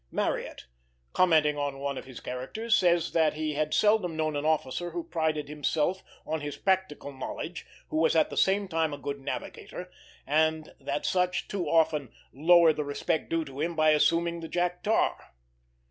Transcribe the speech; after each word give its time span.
Marryat, 0.09 0.65
commenting 1.13 1.59
on 1.59 1.77
one 1.77 1.95
of 1.95 2.05
his 2.05 2.19
characters, 2.19 2.75
says 2.75 3.11
that 3.11 3.35
he 3.35 3.53
had 3.53 3.71
seldom 3.71 4.17
known 4.17 4.35
an 4.35 4.45
officer 4.45 4.89
who 4.89 5.03
prided 5.03 5.47
himself 5.47 6.01
on 6.25 6.41
his 6.41 6.57
"practical" 6.57 7.13
knowledge 7.13 7.67
who 7.89 7.97
was 7.97 8.15
at 8.15 8.31
the 8.31 8.35
same 8.35 8.67
time 8.67 8.95
a 8.95 8.97
good 8.97 9.19
navigator; 9.19 9.91
and 10.25 10.73
that 10.79 11.05
such 11.05 11.47
too 11.47 11.69
often 11.69 12.11
"lower 12.33 12.73
the 12.73 12.83
respect 12.83 13.29
due 13.29 13.45
to 13.45 13.59
them 13.61 13.75
by 13.75 13.91
assuming 13.91 14.39
the 14.39 14.47
Jack 14.47 14.81
Tar." 14.81 15.35